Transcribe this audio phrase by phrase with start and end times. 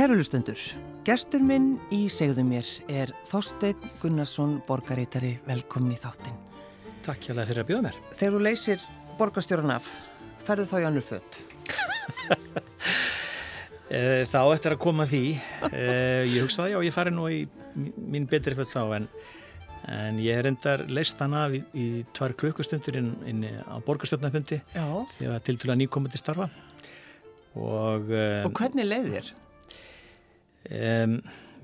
[0.00, 0.56] Kæru lustendur,
[1.04, 6.38] gestur minn í segðu mér er Þorstein Gunnarsson, borgarítari, velkomin í þáttin.
[7.04, 7.98] Takk hjá það fyrir að bjóða mér.
[8.16, 8.86] Þegar þú leysir
[9.18, 9.90] borgarstjóran af,
[10.46, 11.40] ferðu þá í annur fött?
[13.90, 15.20] Eh, þá eftir að koma því,
[15.66, 17.40] eh, ég hugsa það já, ég fari nú í
[17.74, 19.08] mín betri fött þá en,
[19.90, 24.60] en ég er endar leist hann af í, í tvær klukkustundur inn, inn á borgarstjórnafundi
[24.70, 26.46] þegar til dæla nýkomandi starfa.
[27.58, 29.32] Og, um, og hvernig leiði þér?
[30.68, 31.14] Um,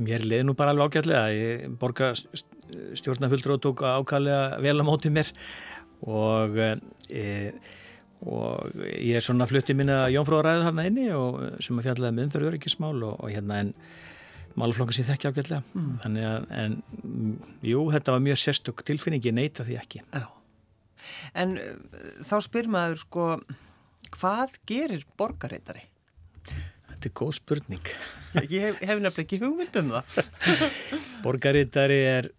[0.01, 5.33] mér leiði nú bara alveg ágætlega, borgarstjórnafullur og tók ákvæmlega vel á mótið mér
[6.07, 7.53] og e,
[8.25, 12.29] og ég er svona fluttið minna Jónfróðaræðu hafna inni og sem að fjallaði með um
[12.31, 13.75] umfyrir öryggismál og, og hérna en
[14.57, 15.93] málflokkur sem þekki ágætlega mm.
[16.05, 16.79] þannig að, en
[17.69, 20.27] jú, þetta var mjög sérstök tilfinning, ég neyta því ekki Já.
[21.37, 21.59] En
[22.27, 23.27] þá spyr maður sko
[24.17, 25.85] hvað gerir borgareitari?
[27.07, 27.91] Þetta er góð spurning.
[28.51, 30.31] Ég hef, hef nefnilega ekki hugmynd um það.
[31.25, 32.31] Borgareitari er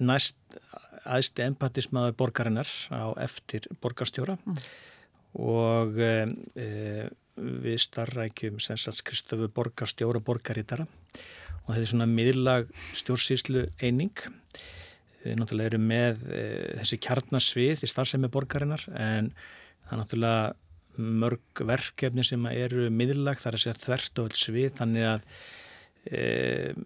[0.00, 0.40] næst
[1.08, 4.38] aðstu empatismæður borgarinnar á eftir borgarstjóra.
[4.48, 4.62] Mm
[5.36, 10.86] og e, við starrækjum Kristofu borgarstjóra borgarítara
[11.66, 14.14] og þetta er svona miðlag stjórnsýslu eining
[15.22, 16.44] við náttúrulega erum með e,
[16.80, 19.32] þessi kjarnasvið í starfsemi borgarinnar en
[19.84, 20.56] það er náttúrulega
[20.98, 25.26] mörg verkefni sem eru miðlag þar að segja þvert og alls við þannig að
[26.10, 26.22] e,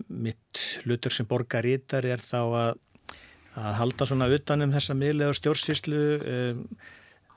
[0.09, 2.73] mitt hlutur sem borgarítar er þá að,
[3.61, 6.41] að halda svona utanum þessa miðlega stjórnsýslu e,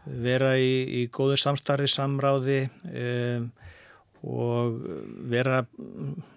[0.06, 3.47] vera í, í góður samstarfi, samráði um,
[4.25, 4.78] og
[5.30, 5.64] vera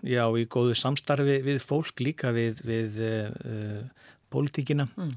[0.04, 5.12] já, í góðu samstarfi við fólk líka við, við uh, pólitíkina mm.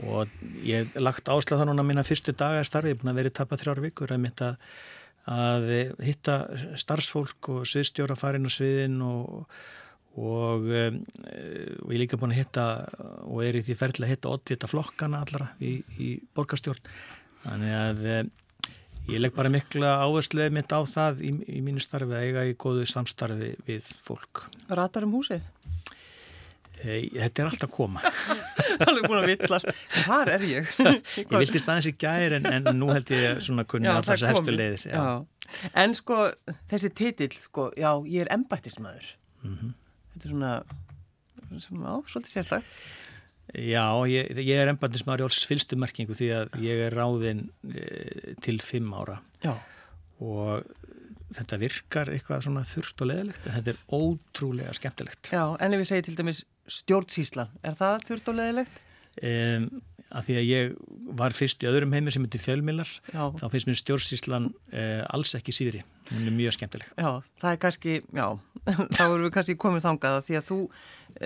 [0.00, 0.32] Og
[0.64, 3.32] ég hef lagt áslag þannig að minna fyrstu daga starfi, ég er búin að vera
[3.32, 5.70] í tappa þrjár vikur að mitt að,
[6.02, 6.36] hitta
[6.80, 9.46] starfsfólk og sviðstjóra farin og sviðin og
[10.12, 12.64] og, um, og ég er líka búin að hitta
[13.24, 16.90] og er í því ferðilega að hitta 80 flokkana allara í, í borgarstjórn
[17.42, 18.20] Þannig að eh,
[19.10, 22.54] ég legg bara mikla áhersluðið mitt á það í, í mínu starfi að eiga í
[22.58, 24.46] góðu samstarfi við fólk.
[24.70, 25.42] Ratar um húsið?
[26.82, 28.02] Þetta er alltaf að koma.
[28.82, 29.74] Það er búin að vittlast.
[30.06, 30.72] Hvað er ég?
[31.20, 34.56] ég vilti staðins í gæri en, en nú held ég svona kunni alltaf þessu hefstu
[34.56, 34.88] leiðis.
[34.90, 34.96] Já.
[34.96, 35.68] Já.
[35.84, 36.24] En sko
[36.70, 39.14] þessi titill, sko, já, ég er embættismæður.
[39.44, 39.78] Mm -hmm.
[40.12, 40.52] Þetta er svona,
[41.58, 42.66] svona á, svolítið sérstaklega.
[43.52, 48.94] Já, ég, ég er ennbandismari álsins fylstumerkingu því að ég er ráðinn e, til fimm
[48.96, 49.52] ára Já.
[50.24, 50.62] og
[51.36, 55.32] þetta virkar eitthvað svona þurft og leðilegt en þetta er ótrúlega skemmtilegt.
[55.34, 58.82] Já, en ef við segjum til dæmis stjórnsíslan, er það þurft og leðilegt?
[59.22, 59.66] Um,
[60.12, 60.72] að því að ég
[61.18, 63.22] var fyrst í öðrum heimir sem heitir fjölmilar já.
[63.38, 67.60] þá finnst mér stjórnsíslan eh, alls ekki síðri, hún er mjög skemmtileg Já, það er
[67.64, 68.26] kannski, já
[68.96, 70.58] þá erum við kannski komið þangað að því að þú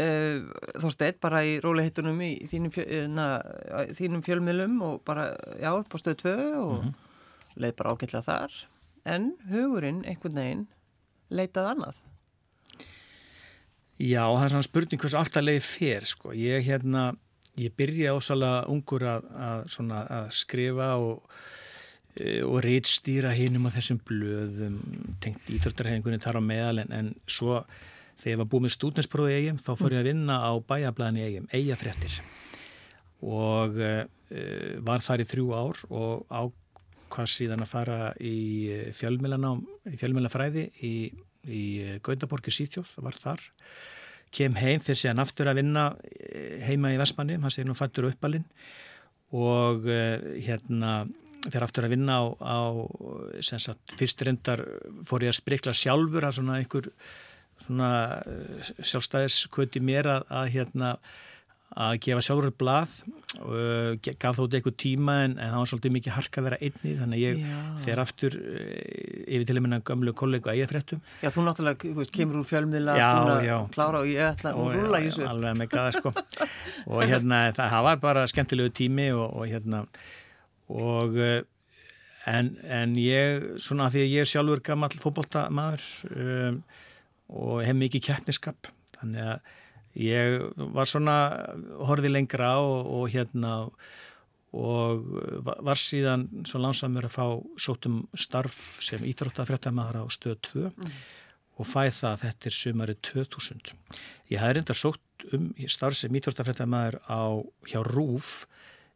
[0.04, 3.28] eh, þósteit bara í róliheitunum í þínum, fjö, eh, na,
[3.98, 6.96] þínum fjölmilum og bara, já, upp á stöðu tvö og mm -hmm.
[7.56, 8.58] leið bara ágætlega þar
[9.06, 10.66] en hugurinn einhvern veginn
[11.30, 12.02] leitað annað
[13.96, 17.14] Já, það er svona spurning hvers aftarlegi fer, sko, ég hérna
[17.60, 21.36] ég byrja ásalega ungur að, að, að skrifa og,
[22.20, 24.76] e, og reitstýra hinnum á þessum blöðum
[25.24, 27.62] tengt íþjórnarhefingunni þar á meðal en, en svo
[28.20, 31.20] þegar ég var búið með stúdinspróði í eigum þá fór ég að vinna á bæjablaðin
[31.20, 32.20] í eigum, eigafréttir
[33.24, 33.92] og e,
[34.84, 38.36] var þar í þrjú ár og ákvað síðan að fara í
[39.00, 40.94] fjölmjölafræði í,
[41.48, 41.66] í
[42.04, 43.44] Gautaborgi Sýþjóð, var þar.
[44.34, 48.08] Kem heim fyrir síðan aftur að vinna eh, heima í Vestmanni, hann segir nú fættur
[48.10, 48.46] uppalinn.
[49.36, 51.00] Og uh, hérna
[51.46, 52.58] fyrir aftur að vinna á, á
[53.44, 54.62] sagt, fyrst reyndar
[55.06, 56.90] fór ég að sprikla sjálfur að svona einhver
[57.66, 57.90] svona
[58.26, 60.92] eh, sjálfstæðiskvöti mér að, að hérna
[61.76, 62.92] að gefa sjálfur blað
[63.42, 66.58] og uh, gaf þótt eitthvað tíma en, en það var svolítið mikið harka að vera
[66.62, 67.56] einni þannig ég já.
[67.82, 68.60] fer aftur uh,
[69.26, 71.02] yfir til að minna gamlu kollega að ég fréttum.
[71.20, 72.94] Já, þú náttúrulega, þú veist, kemur úr fjölmiðla
[73.58, 75.26] og klára og ég ætla að rúla í þessu.
[75.28, 76.14] Alveg með gæða, sko.
[76.94, 79.82] Og hérna, það, var bara skemmtilegu tími og, og hérna
[80.70, 81.38] og uh,
[82.30, 86.58] en, en ég, svona því að ég er sjálfur gammal fókbóltamaður um,
[87.36, 89.54] og hef mikið keppniskap þannig að
[89.96, 90.42] ég
[90.76, 91.18] var svona
[91.88, 93.54] horfið lengra og, og hérna
[94.56, 95.04] og
[95.66, 97.24] var síðan svo langsamur að fá
[97.60, 100.94] sótum starf sem íþróttafrættamæðar á stöð 2 mm.
[101.60, 103.74] og fæð það þetta er sumari 2000.
[104.32, 107.24] Ég hafði reyndar sótt um starf sem íþróttafrættamæðar á
[107.68, 108.30] hjá RÚF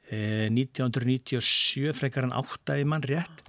[0.09, 3.45] eh, 1997 frekar en 8 í mann rétt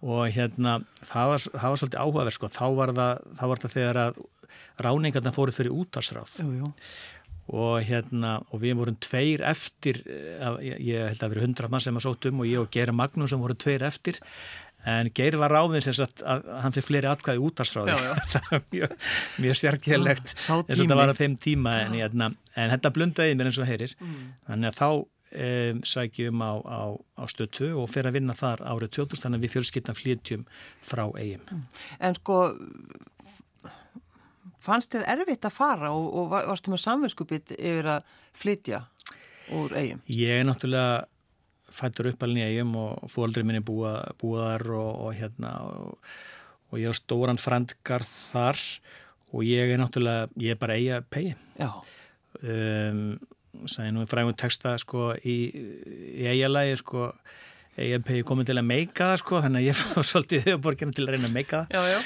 [0.00, 3.74] og hérna það var, það var svolítið áhugaverð sko, þá var það, þá var það
[3.76, 4.22] þegar að
[4.86, 6.38] ráningarna fóru fyrir útarsráð
[7.50, 10.02] og hérna og við vorum tveir eftir
[10.62, 12.92] ég, ég held að það verið hundra mann sem að sótum og ég og Geir
[12.94, 14.20] Magnús sem voru tveir eftir.
[14.88, 17.96] En Geir var ráðin sem sagt að hann fyrir fleiri atkvæði útarsráði
[18.32, 18.94] það var mjög,
[19.44, 23.50] mjög sérkjærlegt eins og þetta var að þeim tíma en, hérna, en þetta blundaði mér
[23.50, 23.96] eins og heyrir.
[24.00, 24.22] Mm.
[24.46, 28.64] þannig að þá um, sækjum á, á, á stöð 2 og fyrir að vinna þar
[28.64, 30.46] árið 2000 þannig að við fjölskytna flytjum
[30.80, 31.44] frá eigum.
[31.50, 31.66] Mm.
[32.08, 32.40] En sko
[34.64, 38.82] fannst þið erfitt að fara og, og varstu með samvinskupið yfir að flytja
[39.56, 40.02] úr eigum?
[40.10, 41.06] Ég er náttúrulega
[41.70, 46.14] fættur uppalinn í eigum og fóldrið minni búa, búaðar og, og hérna og,
[46.70, 48.62] og ég á stóran frendgarð þar
[49.30, 51.36] og ég er náttúrulega, ég er bara eiga pegi.
[51.60, 51.70] Já.
[52.40, 53.04] Um,
[53.66, 55.36] sæði nú frægum texta sko í,
[56.22, 57.10] í eigalagi sko
[57.80, 61.14] EIP komið til að meika það sko þannig að ég fór svolítið höfuborgina til að
[61.14, 61.76] reyna að meika það.
[61.76, 62.00] Já, já,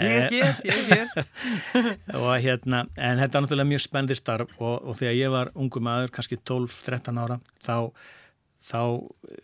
[0.00, 1.28] ég er hér, ég er hér.
[2.20, 5.82] Og hérna, en þetta er náttúrulega mjög spennandi starf og, og þegar ég var ungu
[5.84, 7.76] maður, kannski 12-13 ára þá,
[8.70, 8.82] þá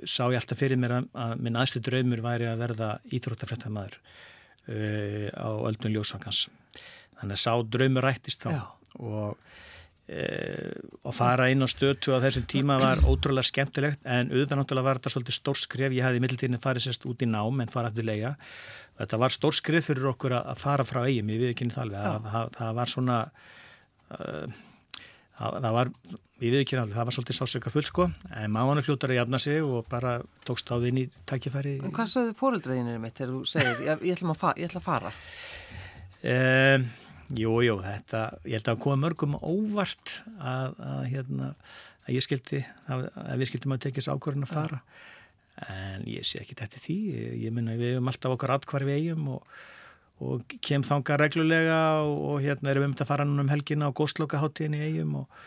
[0.04, 5.28] sá ég alltaf fyrir mér að, að minn aðstu draumur væri að verða íþróttafrættamæður uh,
[5.32, 6.46] á öldun ljósangans
[7.16, 8.62] þannig að sá draumur rættist þá já.
[9.00, 9.54] og
[10.06, 15.00] og fara inn á stötu á þessum tíma var ótrúlega skemmtilegt en auðvitað náttúrulega var
[15.00, 18.06] þetta svolítið stórskref ég hafði í middeltíðinu farið sérst út í nám en fara eftir
[18.06, 18.36] lega
[19.00, 22.28] þetta var stórskref fyrir okkur að fara frá eigum ég við ekki niður þalveg það,
[22.34, 23.16] það, það var svona
[24.14, 24.60] uh,
[25.40, 25.90] það, það var
[26.36, 28.06] við við ekki niður það var svolítið sásöka full sko.
[28.36, 32.12] En mánu fljótar að jafna sig og bara tókst á þinn í tækifæri En hvað
[32.12, 35.12] sagðu fóröldræðinir mitt þegar þú segir ég, ég, ég ætla að fara?
[36.26, 36.86] Um,
[37.34, 41.48] Jú, jú, þetta, ég held að koma mörgum óvart að, að, hérna,
[42.06, 44.78] að ég skildi, að, að við skildum að tekja þessu ákvörðin að fara.
[45.66, 46.98] En ég sé ekki þetta því,
[47.42, 49.58] ég minna við hefum alltaf okkar atkvarfi eigum og,
[50.22, 53.90] og kem þanga reglulega og, og hérna erum við um að fara núna um helgina
[53.90, 55.38] á góðslokaháttíðin í eigum og,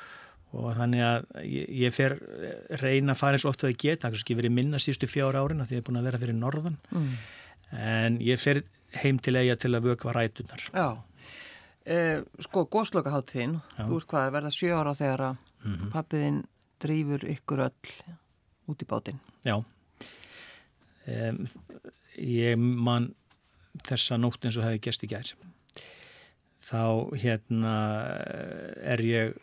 [0.51, 2.17] og þannig að ég, ég fer
[2.81, 5.45] reyna að fara eins og oft að ég geta, það er verið minna sístu fjára
[5.45, 6.79] árin að því ég er búin að vera fyrir norðan.
[6.89, 7.13] Mm.
[7.85, 8.63] en ég fer
[8.99, 10.97] heim til eiga til að vöka rætunar Já
[11.89, 15.91] Eh, sko, góðslokaháttíðin, þú ert hvað, verða sjö ára þegar að mm -hmm.
[15.95, 16.43] pappiðinn
[16.79, 17.93] drýfur ykkur öll
[18.69, 19.19] út í bátinn.
[19.43, 19.55] Já,
[21.07, 21.47] um,
[22.15, 23.15] ég man
[23.83, 25.33] þessa nótt eins og hefði gæst í gær.
[26.61, 27.73] Þá hérna
[28.83, 29.33] er ég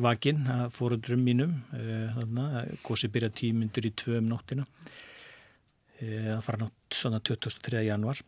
[0.00, 4.66] vakinn að fórundrum mínum, uh, góðs ég byrja tímyndur í tvöum nóttina,
[6.02, 7.84] uh, að fara nátt svona 23.
[7.84, 8.18] januar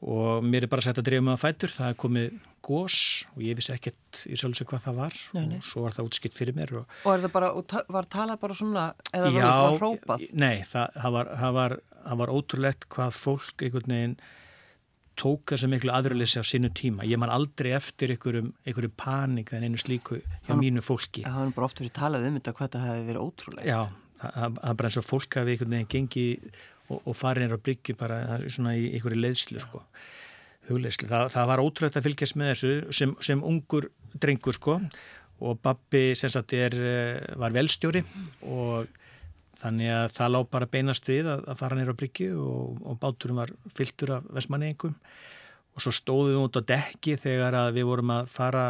[0.00, 2.98] og mér er bara sett að dreyja mig að fætur það er komið gós
[3.34, 5.58] og ég vissi ekkert í sjálfsög hvað það var nei, nei.
[5.60, 7.52] og svo var það útskipt fyrir mér Og, og bara,
[7.92, 10.26] var talað bara svona eða já, var það hrópað?
[10.32, 14.18] Nei, það, það, var, það, var, það var ótrúlegt hvað fólk einhvern veginn
[15.18, 17.02] tók þessu miklu aðröðleysi á sínu tíma.
[17.08, 21.24] Ég man aldrei eftir einhverjum, einhverju panik en einu slíku hjá Hann, mínu fólki.
[21.26, 23.66] Það var bara oft verið talað um þetta hvað það hefði verið ótrúlegt.
[23.66, 23.80] Já,
[24.22, 26.46] það er bara eins og fólk hafi einhvern veginn gengið
[26.88, 29.82] og, og farin er á bryggju bara svona í einhverju leiðslu sko
[30.68, 31.08] hugleislu.
[31.10, 34.78] Það, það var ótrúlega að fylgjast með þessu sem, sem ungur drengur sko.
[35.38, 38.02] Og Babbi sem sagt er, eh, var velstjóri
[38.50, 38.88] og
[39.58, 42.98] þannig að það lág bara beinast við að, að fara nýra á bryggju og, og
[43.02, 44.94] báturum var fylltur af vesmanengum
[45.74, 48.66] og svo stóðum við út á dekki þegar við vorum að fara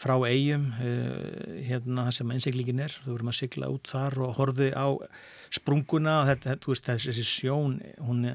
[0.00, 4.36] frá eigum eh, hérna það sem einseglingin er, þú vorum að sigla út þar og
[4.38, 4.88] horfið á
[5.50, 8.28] sprunguna og þetta, þú veist þessi sjón hún,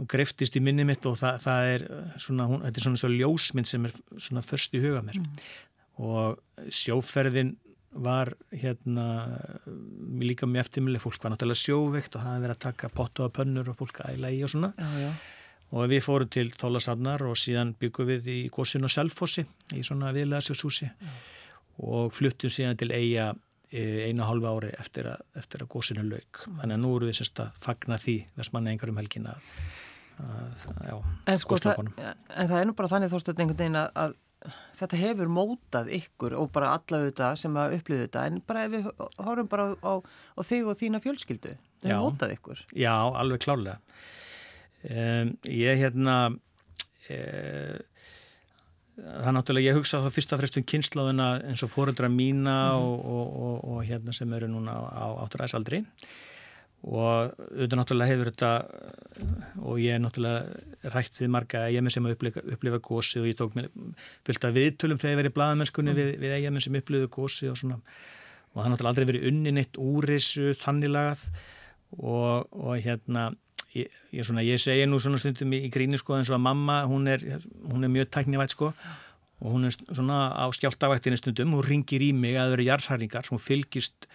[0.00, 3.10] hún greftist í minni mitt og það, það er svona, hún, þetta er svona svo
[3.14, 5.42] ljósmynd sem er svona först í huga mér mm.
[6.06, 7.56] og sjóferðin
[7.90, 9.04] var hérna
[10.22, 13.34] líka mjög eftirmjöli, fólk var náttúrulega sjóveikt og það hefði verið að taka potta og
[13.34, 15.12] pönnur og fólk æla í og svona já, já
[15.70, 19.44] og við fórum til Þólasafnar og síðan byggum við í Góðsinn og Selfossi
[19.76, 21.20] í svona viðlæðsjóðshúsi mm.
[21.86, 23.30] og fluttum síðan til eiga
[23.70, 26.40] e, einu og hálfa ári eftir að, að Góðsinn er laug.
[26.42, 26.56] Mm.
[26.62, 29.46] Þannig að nú eru við sérst að fagna því þess manni einhverjum helgin að
[30.86, 30.96] já,
[31.26, 34.16] en, sko, það, en það er nú bara þannig þóstöld einhvern veginn að, að
[34.78, 38.72] þetta hefur mótað ykkur og bara alla þetta sem að upplýðu þetta en bara ef
[38.72, 38.88] við
[39.20, 42.64] horfum bara á, á, þig og þína fjölskyldu, það hefur mótað ykkur.
[42.72, 43.78] Já, alveg klálega.
[44.80, 47.76] Um, ég hérna uh,
[48.96, 52.56] það er náttúrulega, ég hugsa það fyrst og fremst um kynnslóðuna eins og fóreldra mína
[52.72, 52.88] mm.
[52.88, 56.29] og, og, og, og hérna sem eru núna á áttræðsaldri og
[56.80, 58.50] auðvitað náttúrulega hefur þetta
[59.68, 63.52] og ég er náttúrulega rætt við marga eigamenn sem upplifa, upplifa gósi og ég tók
[63.58, 63.68] mér
[64.24, 66.00] fylgt að viðtölum þegar ég verið blaðamennskunni mm.
[66.00, 69.54] við, við eigamenn sem upplifa gósi og svona og það er náttúrulega aldrei verið unni
[69.54, 71.26] neitt úr þessu þannig lagað
[72.00, 73.28] og hérna
[73.76, 76.44] ég, ég, svona, ég segi nú svona stundum í, í gríni sko eins og að
[76.48, 77.22] mamma, hún er,
[77.70, 78.72] hún er mjög tæknivægt sko
[79.40, 83.30] og hún er svona á skjáltavættinni stundum, hún ringir í mig að það eru jarðhæringar,
[83.32, 84.08] hún fylgist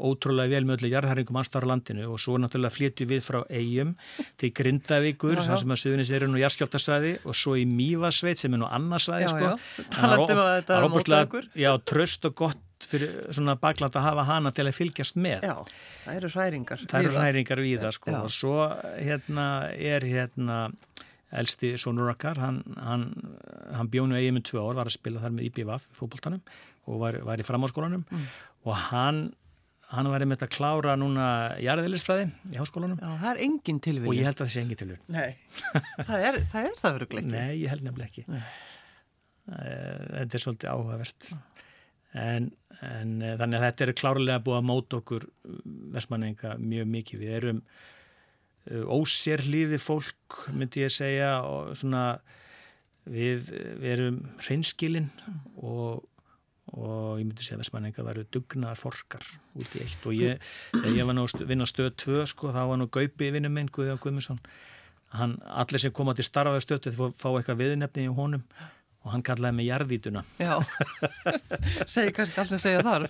[0.00, 3.92] ótrúlega vel með öllu jarðhæringum anstar á landinu og svo náttúrulega flyttu við frá eigum
[4.40, 8.62] til Grindavíkur, þar sem að Suðunis eru nú jarðskjáltasvæði og svo í Mývasveit sem er
[8.62, 9.52] nú annarsvæði sko.
[9.96, 11.48] Talandum að þetta er móta ykkur.
[11.58, 15.44] Já, tröst og gott fyrir svona bakland að hafa hana til að fylgjast með.
[15.44, 16.84] Já, það eru hræringar.
[16.88, 18.20] Það eru hræringar við það sko Já.
[18.20, 18.56] og svo
[18.96, 20.60] hérna er hérna
[21.30, 23.04] elsti sonur okkar, hann, hann,
[23.76, 26.40] hann bjónu eigið með tvö ár, var að spila þar með IBVF fókbóltanum
[26.90, 28.24] og var, var í framháskólanum mm.
[28.66, 29.20] og hann
[29.90, 31.26] hann var einmitt að klára núna
[31.62, 32.98] jarðilisfræði í háskólanum.
[33.00, 34.10] Já, það er engin tilvíð.
[34.10, 35.12] Og ég held að það sé engin tilvíð.
[35.14, 35.30] Nei,
[36.08, 37.22] það er það, er verið ekki.
[37.32, 38.26] Nei, ég held nefnileg ekki.
[38.30, 38.42] Nei.
[39.50, 41.30] Eh, þetta er svolítið áhugavert.
[42.20, 42.50] En,
[42.86, 45.56] en eh, þannig að þetta er klárlega búið að móta okkur eh,
[45.96, 47.24] vestmanninga mjög mikið.
[47.24, 47.64] Við erum
[48.70, 52.04] ósérlífi fólk, myndi ég segja, og svona
[53.08, 53.48] við,
[53.80, 55.08] við erum hreinskilinn
[55.56, 56.04] og
[56.78, 59.24] og ég myndi segja að Vestmanninga varu dugnar forkar
[59.58, 60.04] út í eitt.
[60.06, 60.50] Og ég,
[60.86, 64.02] ég var nú að vinna stöð 2 sko, þá var nú Gaupi vinnum minn, Guðjón
[64.02, 64.42] Guðmundsson.
[65.16, 68.44] Hann, allir sem kom á til starfaðu stöð þau fá eitthvað viðnefni í honum.
[69.00, 70.58] Og hann kallaði mig jarðítuna Já,
[71.94, 73.06] segi kannski alls sem segja þar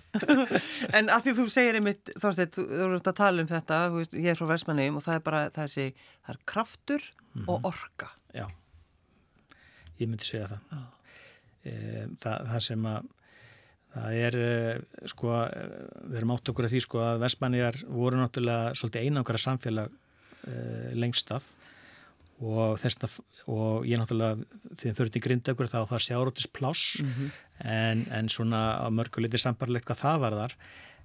[1.00, 4.30] en að því þú segir einmitt þásteit, þú eru að tala um þetta veist, ég
[4.30, 5.88] er frá Vestmanningum og það er bara þessi,
[6.22, 7.48] það er kraftur mm -hmm.
[7.50, 8.12] og orka.
[8.30, 8.46] Já,
[9.98, 10.86] ég myndi segja það.
[11.64, 11.72] E,
[12.22, 13.10] það, það sem að
[13.90, 15.32] Það er, eh, sko,
[16.06, 20.90] við erum átt okkur að því, sko, að Vestmanniðar voru náttúrulega svolítið einangra samfélag uh,
[20.94, 21.48] lengst af
[22.40, 23.16] og þess að,
[23.52, 24.46] og ég náttúrulega,
[24.80, 27.32] því þau eru til grindagur þá það sjárótis pláss, mm -hmm.
[27.68, 30.54] en, en svona á mörguliti sambarleik hvað það var þar,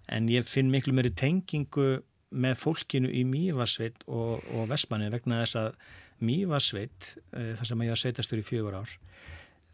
[0.08, 5.56] en ég finn miklu meiri tengingu með fólkinu í Mývasveit og, og Vestmanniðar vegna þess
[5.56, 5.76] að
[6.22, 8.90] Mývasveit, uh, þar sem að ég var sveitastur í fjögur ár,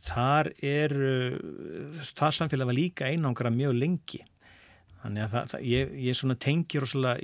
[0.01, 0.95] þar er
[2.11, 4.21] það samfélag var líka einangra mjög lengi.
[5.01, 7.15] Þannig að það, það, ég, ég svona tengir og svona,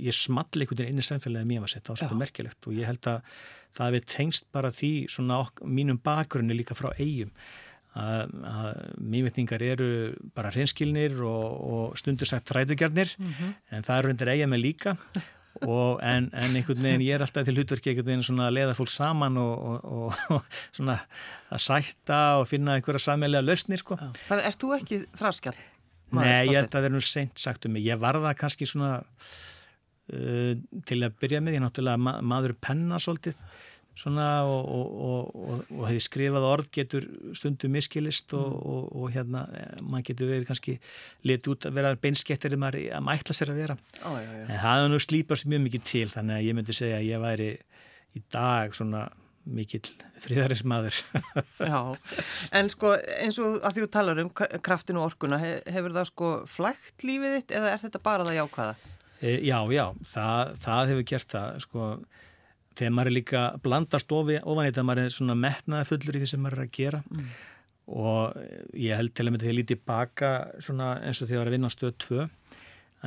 [0.00, 2.76] ég small einhvern veginn inn í samfélagið mér var sett, það var svolítið merkilegt og
[2.78, 3.32] ég held að
[3.76, 7.34] það hefði tengst bara því svona ok, mínum bakgrunni líka frá eigum
[7.98, 8.80] að, að
[9.12, 9.90] mývetningar eru
[10.36, 13.54] bara hreinskilnir og, og stundur sagt fræðugjarnir mm -hmm.
[13.76, 14.96] en það eru undir eiga með líka
[15.66, 18.76] og, en, en einhvern veginn ég er alltaf til hlutverki einhvern veginn svona að leiða
[18.78, 20.98] fólk saman og, og, og svona
[21.54, 23.98] að sætta og finna einhverja sammelega lausnir sko.
[24.28, 25.58] Þannig er þú ekki þraskjall?
[26.18, 27.84] Nei, ég held að það verður nú seint sagt um mig.
[27.84, 30.52] Ég var það kannski svona uh,
[30.88, 33.36] til að byrja með, ég náttúrulega ma maður penna svolítið
[33.98, 39.06] svona og, og, og, og hefði skrifað orð getur stundum miskilist og mm.
[39.14, 39.44] hérna
[39.82, 40.76] mann getur verið kannski
[41.26, 44.44] litið út að vera beinskettir að maður ætla sér að vera Ó, já, já.
[44.46, 47.24] en það er nú slípast mjög mikið til þannig að ég myndi segja að ég
[47.24, 47.48] væri
[48.18, 49.08] í dag svona
[49.48, 49.88] mikill
[50.20, 51.00] fríðarismadur
[51.72, 51.80] Já,
[52.58, 56.30] en sko eins og að því þú talar um kraftinu og orkuna hefur það sko
[56.50, 58.94] flægt lífið þitt eða er þetta bara það jákvæða?
[59.18, 61.86] E, já, já, það, það hefur gert það sko
[62.78, 66.30] þegar maður er líka blandast ofan í þetta, maður er svona metnaði fullur í því
[66.32, 67.02] sem maður er að gera.
[67.12, 67.30] Mm.
[67.88, 68.34] og
[68.76, 70.30] ég held til að með því að líti baka
[70.60, 72.18] svona eins og því að vera að vinna á stöð 2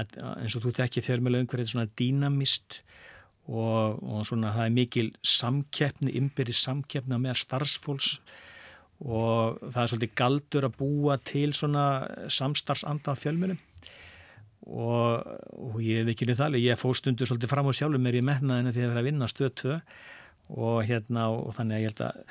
[0.01, 2.80] að, eins og þú þekki fjölmjölu umhverfið svona dýnamist
[3.46, 8.16] og, og svona það er mikil samkeppni, ymberi samkeppni á meðar starfsfólks.
[9.01, 11.86] Og það er svolítið galdur að búa til svona
[12.30, 13.58] samstarfsanda á fjölmjölum
[14.72, 18.20] og, og ég hef ekki niður það ég fóð stundur svolítið fram á sjálfum mér
[18.20, 19.75] í mennaðinu því að vera að vinna stöð 2
[20.51, 22.22] og hérna og þannig að ég held að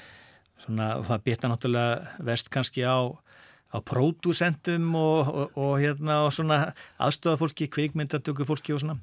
[0.60, 2.98] svona, það beta náttúrulega vest kannski á
[3.70, 8.98] á pródúsentum og, og, og hérna og svona aðstofafólki, kvikmyndatöku fólki og svona.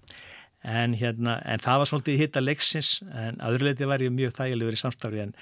[0.67, 4.81] En hérna, en það var svolítið hitta leiksins en aðurleiti var ég mjög þægilegur í
[4.81, 5.35] samstarfi en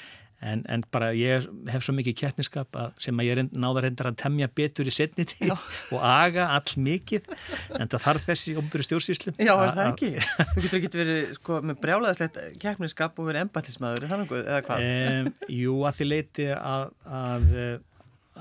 [0.44, 4.50] En, en bara ég hef svo mikið kjertniskap sem að ég náða reyndar að temja
[4.52, 5.48] betur í setniti
[5.96, 7.30] og aga all mikið
[7.80, 10.12] en það þarf þessi ombyrju stjórnsýslu Já, er það ekki?
[10.52, 14.86] Þú getur ekki verið sko, með brjálaðislegt kjertniskap og verið embatismæður eða hvað?
[14.92, 16.86] Um, jú, að því leiti að,
[17.24, 17.58] að,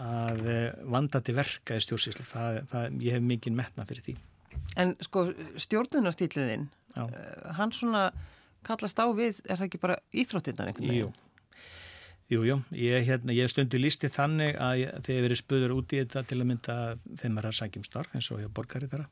[0.08, 0.44] að
[0.98, 4.20] vanda til verka í stjórnsýslu það, það, ég hef mikið metna fyrir því
[4.82, 5.28] En sko
[5.62, 6.66] stjórnunastýliðinn
[6.98, 7.10] uh,
[7.54, 8.08] hann svona
[8.66, 11.04] kallast á við, er það ekki bara íþróttinnar einhvern veginn?
[11.06, 11.20] Jú
[12.34, 16.00] Jújú, ég, hérna, ég stundu lísti þannig að ég, þegar ég verið spöður út í
[16.00, 16.78] þetta til að mynda
[17.20, 19.04] þeim að sækjum starf eins og ég borgar þetta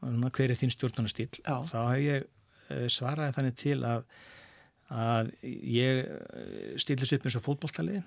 [0.00, 4.04] hver er þín stjórnunastýl þá hef ég uh, svaraði þannig til að,
[4.94, 8.02] að ég eh, stýlis upp eins og fótballtaliði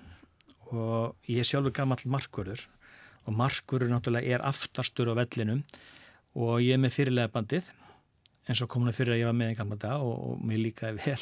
[0.72, 2.64] og ég er sjálfur gammal markurður
[3.26, 5.62] og markurður náttúrulega er aftastur á vellinum
[6.38, 7.68] og ég er með fyrirlega bandið
[8.48, 10.98] eins og komuna fyrir að ég var með einn gamla dag og, og mér líkaði
[11.04, 11.20] vel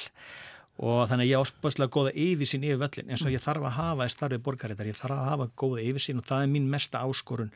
[0.80, 4.06] og þannig að ég áspáslega góða yfirsýn yfir völlin eins og ég þarf að hafa
[4.08, 7.50] í starfið borgarittar, ég þarf að hafa góða yfirsýn og það er mín mesta áskorun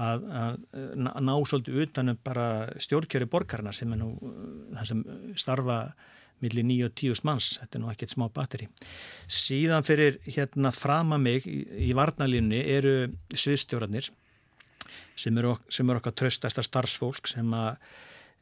[0.00, 0.56] að, að,
[1.10, 2.46] að ná svolítið utanum bara
[2.82, 4.14] stjórnkjöri borgarna sem er nú
[4.74, 5.04] það sem
[5.38, 5.78] starfa
[6.40, 8.68] millir 9 og 10 manns, þetta er nú ekkert smá batteri.
[9.28, 12.94] Síðan fyrir hérna frama mig í, í varnalínni eru
[13.34, 14.08] sviðstjórarnir
[15.20, 17.76] sem eru, sem eru okkar tröstasta starfsfólk sem að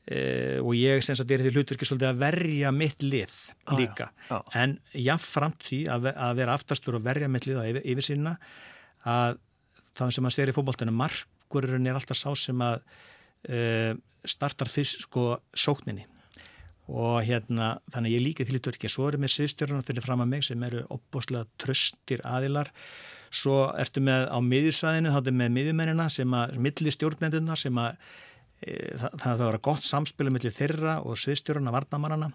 [0.09, 3.35] Uh, og ég sem sagt er því hlutverki svolítið að verja mitt lið
[3.77, 4.39] líka ah, já, já.
[4.63, 8.33] en jáfnframt því að, að vera aftastur og verja mitt lið á yfir, yfir sína
[9.05, 9.37] að
[9.99, 13.93] það sem að styrja í fókbóltinu markurinn er alltaf sá sem að uh,
[14.25, 16.07] startar fyrst sko sókninni.
[16.89, 18.89] Og hérna þannig ég líka því hlutverki.
[18.89, 22.71] Svo eru með sviðstjórnum fyrir fram að mig sem eru opbóslega tröstir aðilar.
[23.29, 27.99] Svo ertu með á miðjursvæðinu þá ertu með miðjumennina sem að milli stjórnenduna sem að
[28.63, 32.31] það, það að vera gott samspilu millir þeirra og sviðstjórnuna varnamannana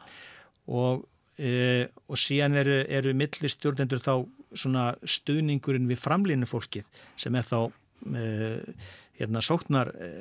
[0.71, 1.05] og,
[1.37, 4.13] e, og síðan eru, eru millir stjórnendur þá
[4.53, 8.27] svona stuðningurinn við framlýnu fólkið sem er þá e,
[9.19, 10.11] hérna sóknar e,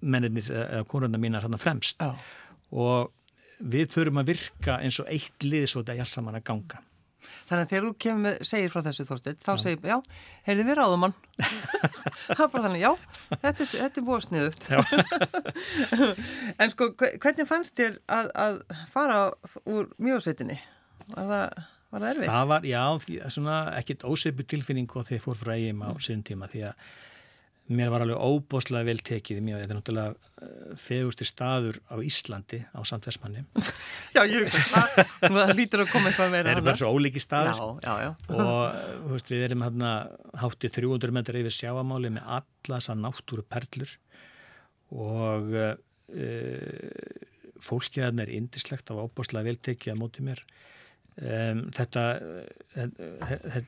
[0.00, 2.00] mennir eða konurna mínar hérna fremst.
[2.00, 2.14] Já.
[2.70, 3.10] og
[3.60, 6.78] við þurfum að virka eins og eitt lið svo þetta er saman að ganga
[7.48, 9.96] Þannig að þegar þú kemur með, segir frá þessu þórstil, þá segir, já,
[10.48, 11.16] heyrði við ráðum hann.
[12.26, 12.92] það er bara þannig, já,
[13.34, 14.70] þetta er, þetta er búið sniðut.
[16.64, 18.62] en sko, hvernig fannst þér að, að
[18.94, 19.20] fara
[19.66, 20.58] úr mjósveitinni?
[21.10, 22.32] Var það, var það erfið?
[22.32, 26.26] Það var, já, því, svona ekkit óseipu tilfinning og þeir fór frá eigin á sín
[26.26, 26.90] tíma því að
[27.70, 31.94] mér var alveg óbóslega vel tekið í mjög, þetta er náttúrulega uh, fegusti staður á
[32.02, 33.44] Íslandi á Sandversmanni
[34.16, 37.66] Já, ég það lítur að koma eitthvað meira Það er bara svo ólíki staður já,
[37.86, 38.10] já, já.
[38.36, 39.92] og veist, við erum hérna
[40.42, 43.94] háttið 300 metrar yfir sjáamáli með alla þessar náttúru perlur
[44.90, 45.76] og uh,
[47.60, 50.40] fólkið þarna er indislegt, það var óbóslega vel tekið að móti mér.
[51.20, 52.04] Um, þetta
[52.72, 53.62] þetta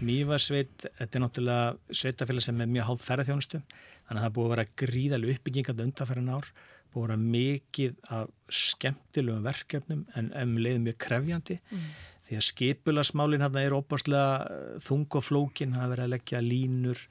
[0.00, 4.52] Mývarsveit, þetta er náttúrulega sveitafélag sem er mjög háð ferðarþjónustu þannig að það búið að
[4.54, 6.46] vera gríðalega uppbyggingað undanferðin ár,
[6.90, 11.84] búið að vera mikið af skemmtilegum verkefnum en um leið mjög krefjandi mm.
[12.28, 17.04] því að skipulasmálinn hann er óbáslega þung og flókin það er verið að leggja línur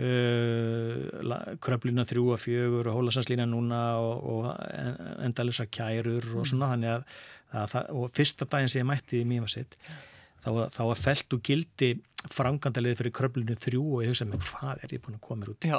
[0.00, 0.98] uh,
[1.62, 4.42] kröplina þrjú og fjögur og hólasanslína núna og, og
[5.28, 6.50] endalisa kærur og mm.
[6.50, 6.74] svona mm.
[6.74, 7.02] þannig að,
[7.60, 9.78] að það, og fyrsta daginn sem ég mætti í Mývarsveit
[10.46, 11.90] þá, að felt og gildi
[12.32, 15.52] frangandalegði fyrir kröflunum þrjú og ég hugsa með hvað er ég búin að koma mér
[15.52, 15.76] út Já,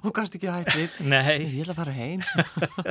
[0.00, 0.96] og kannski ekki við.
[1.12, 1.36] Nei.
[1.44, 2.24] Ég ætla að fara heim.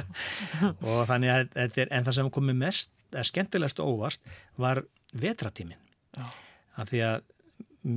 [0.90, 4.84] Og þannig að þetta er en það sem komið mest, að skemmtilegast og óvast var
[5.18, 5.80] vetratímin
[6.16, 6.26] Já.
[6.80, 7.28] að því að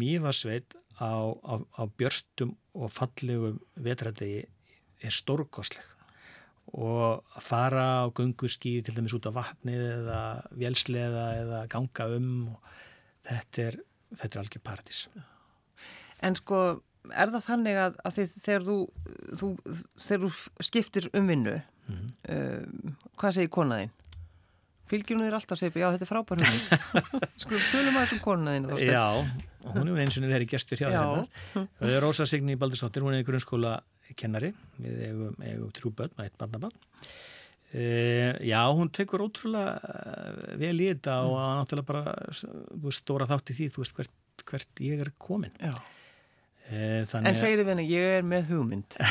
[0.03, 4.47] mýfasveit á, á, á björstum og fallegum vetradegi
[5.03, 5.85] er stórkosleg
[6.73, 10.21] og að fara á gunguskíði til dæmis út á vatnið eða
[10.57, 12.73] vjelsleða eða ganga um og
[13.27, 13.79] þetta er,
[14.21, 15.03] þetta er algjör paradís.
[16.23, 16.61] En sko,
[17.11, 18.77] er það þannig að, að þið, þegar, þú,
[19.41, 19.51] þú,
[20.07, 21.57] þegar þú skiptir um vinnu,
[21.89, 22.15] mm -hmm.
[22.37, 23.93] uh, hvað segir konaðinn?
[24.93, 27.03] Fylgjum þér alltaf að segja, já þetta er frábær hugmynd.
[27.43, 28.67] Skulum, tölum að þessum konaðinn.
[28.85, 29.07] Já,
[29.65, 30.91] hún er eins og það er gestur hjá.
[31.55, 33.79] Það er Rósa Signi Baldurstóttir, hún er grunnskóla
[34.19, 34.53] kennari.
[34.83, 36.75] Við eigum, eigum trúböld með eitt barnabann
[37.73, 41.33] e, já, hún tekur ótrúlega eh, vel í þetta mm.
[41.33, 45.57] og náttúrulega bara stóra þátt í því, þú veist hvert, hvert ég er komin.
[45.63, 45.73] E,
[46.73, 48.99] En segir þið henni, ég er með hugmynd.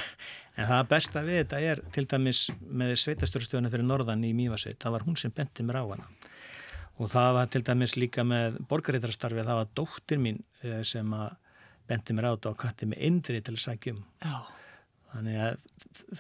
[0.60, 4.94] En það besta við þetta er til dæmis með sveitastöruðstöðuna fyrir norðan í Mývasveit, það
[4.98, 6.10] var hún sem benti mér á hana.
[7.00, 10.42] Og það var til dæmis líka með borgarítarastarfi, það var dóttir mín
[10.86, 11.32] sem að
[11.88, 14.36] benti mér á þetta og katti með indri til að sækjum Já
[15.12, 15.64] Þannig að,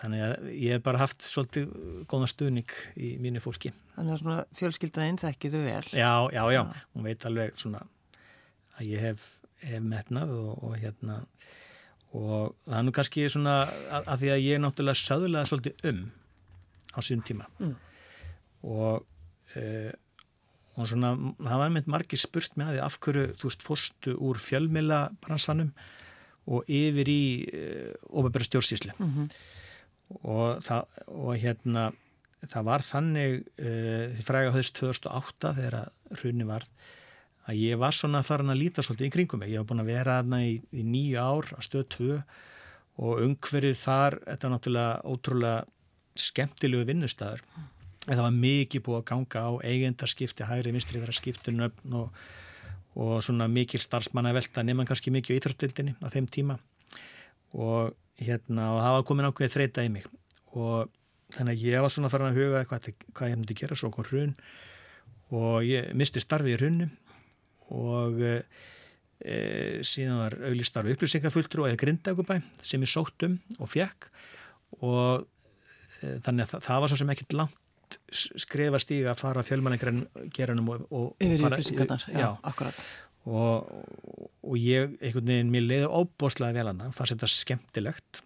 [0.01, 1.69] þannig að ég hef bara haft svolítið
[2.12, 3.71] góða stuðning í mínu fólki.
[3.95, 5.84] Þannig að svona fjölskyldaðinn þekkir þau vel.
[5.95, 7.86] Já, já, já, já, hún veit alveg svona
[8.75, 9.27] að ég hef,
[9.63, 11.21] hef metnað og, og hérna
[12.12, 16.01] og það er nú kannski svona að, að því að ég náttúrulega söðulega svolítið um
[16.91, 17.75] á síðan tíma mm.
[18.67, 19.06] og,
[19.56, 19.63] e,
[20.75, 24.15] og svona það var með margir spurt með að því af hverju þú veist fórstu
[24.19, 25.71] úr fjölmila bransanum
[26.52, 29.28] og yfir í eh, ofabæra stjórnsíslu mm -hmm.
[30.22, 30.72] og,
[31.08, 31.92] og hérna
[32.50, 36.66] það var þannig uh, því fræga höfðist 2008 þegar hrunni var
[37.50, 39.92] að ég var svona farin að líta svolítið í kringum mig, ég hef búin að
[39.92, 42.18] vera aðna í, í nýju ár á stöð 2
[43.02, 47.44] og umhverfið þar, þetta er náttúrulega ótrúlega skemmtilegu vinnustæður
[48.08, 52.22] en það var mikið búið að ganga á eigendarskipti, hægri vinstri vera skiptunöfn og
[52.99, 56.58] og svona mikil starfsmanna velta nefnum kannski mikið í Íþróttildinni á þeim tíma.
[57.56, 60.10] Og hérna og það var komin ákveðið þreita í mig.
[60.51, 60.91] Og
[61.32, 64.12] þannig að ég var svona farin að huga hvað, hvað ég hefndi gera svo okkur
[64.12, 64.36] hrun.
[65.32, 66.89] Og ég misti starfi í hrunnu
[67.71, 68.34] og e,
[69.88, 74.10] síðan var auðlistarfi upplýsingafulltrú eða grindagubæ sem ég sótt um og fekk
[74.84, 75.23] og
[76.01, 77.61] e, þannig að það, það var svo sem ekkit langt
[78.12, 82.84] skrefa stíga að fara fjölmanningranum og, og yfir upplýsingarnar, já, já, akkurat.
[83.30, 83.71] Og,
[84.41, 88.21] og ég, einhvern veginn, mér leiði óbóslega vel að það, fannst þetta skemmtilegt.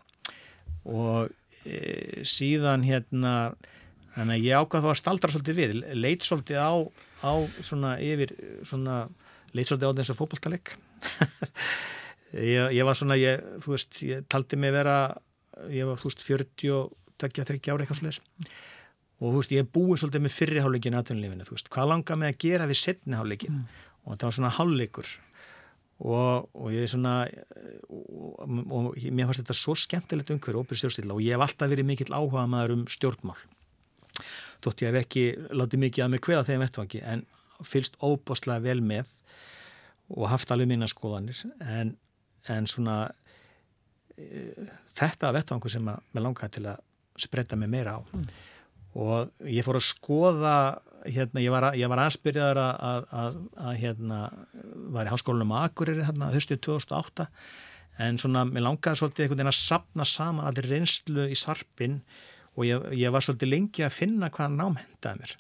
[0.88, 1.34] Og
[1.66, 1.80] e,
[2.28, 3.34] síðan hérna
[4.16, 6.74] þannig að ég ákvað þá að staldra svolítið við leit svolítið á,
[7.28, 7.34] á
[7.66, 8.32] svona yfir
[8.68, 9.00] svona
[9.56, 10.72] leit svolítið á þessu fókbaltaleg
[12.54, 14.98] ég, ég var svona ég, þú veist, ég taldi mig vera
[15.72, 16.24] ég var, þú veist,
[17.20, 18.64] 40-30 ára eitthvað svolítið
[19.22, 22.42] og þú veist, ég búið svolítið með fyrriháleikin aðtunlífinu, þú veist, hvað langar mig að
[22.44, 23.78] gera við setniháleikin mm.
[24.04, 25.12] og það var svona háleikur
[26.04, 27.14] og, og ég er svona
[27.88, 31.72] og, og, og mér fannst þetta svo skemmtilegt umhverju óbyrð stjórnstila og ég hef alltaf
[31.72, 33.38] verið mikill áhuga maður um stjórnmál.
[34.64, 35.26] Þótt ég hef ekki
[35.56, 37.24] látið mikið að mig hveða þeim vettvangi en
[37.64, 39.12] fylst óbáslega vel með
[40.12, 41.38] og haft alveg mína skoðanir.
[41.64, 41.96] En,
[42.52, 42.98] en svona
[44.20, 44.52] e,
[44.98, 46.84] þetta vettvangu sem að mér langaði til að
[47.26, 48.00] spreita mig meira á.
[48.04, 48.28] Mm.
[48.96, 50.58] Og ég fór að skoða
[51.06, 54.20] hérna, ég var, var aðspyrjaður að, að, að, að hérna,
[54.96, 57.28] var í háskólanum á Akureyri hérna, höstu 2008
[58.06, 62.00] en svona, mér langaði svolítið einhvern veginn að sapna saman allir reynslu í sarpin
[62.56, 65.36] og ég, ég var svolítið lengi að finna hvaða nám hendaði mér.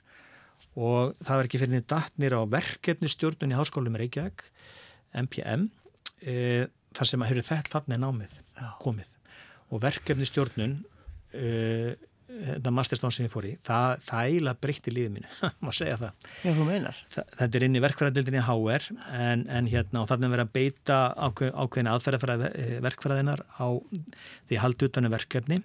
[0.75, 4.47] Og það var ekki fyrir niður datnir á verkefnistjórnun í háskólum Reykjavík
[5.23, 5.69] MPM
[6.19, 8.41] e, þar sem að hefur þetta þannig námið
[8.83, 9.13] komið.
[9.71, 10.77] Og verkefnistjórnun
[11.31, 11.47] e,
[12.25, 16.29] þetta masterstón sem ég fór í það, það eiginlega breytti lífið mínu má segja það.
[16.41, 17.01] Já, þú meinar.
[17.13, 18.87] Það, þetta er inn í verkfæradildinni HR
[19.19, 23.67] en, en hérna og þannig að vera að beita ákveð, ákveðina aðferðafæra eh, verkfæraðinar á
[24.49, 25.61] því haldu utanum verkefni